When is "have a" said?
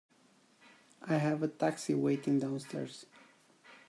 1.17-1.47